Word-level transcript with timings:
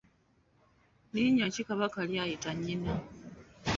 Linnya 1.13 1.45
ki 1.53 1.63
Kabaka 1.67 1.99
ly’ayita 2.09 2.49
nnyina? 2.55 2.93